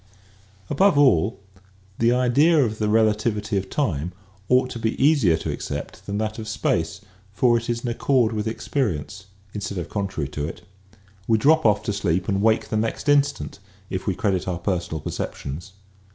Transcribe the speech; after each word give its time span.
After 0.67 0.99
all, 0.99 1.39
the 1.99 2.11
idea 2.11 2.57
of 2.65 2.79
the 2.79 2.89
relativity 2.89 3.55
of 3.55 3.69
time 3.69 4.13
ought 4.49 4.71
to 4.71 4.79
be 4.79 4.99
easier 4.99 5.37
to 5.37 5.51
accept 5.51 6.07
than 6.07 6.17
that 6.17 6.39
of 6.39 6.47
space 6.47 7.01
for 7.31 7.55
it 7.55 7.69
is 7.69 7.81
in 7.81 7.87
accord 7.87 8.31
with 8.33 8.47
experience 8.47 9.27
instead 9.53 9.77
of 9.77 9.89
contrary 9.89 10.27
to 10.29 10.47
it. 10.47 10.63
We 11.27 11.37
drop 11.37 11.67
off 11.67 11.83
to 11.83 11.93
sleep 11.93 12.27
and 12.27 12.41
wake 12.41 12.69
the 12.69 12.77
next 12.77 13.07
instant 13.07 13.59
if 13.91 14.07
we 14.07 14.15
credit 14.15 14.47
our 14.47 14.57
personal 14.57 15.01
perceptions. 15.01 15.73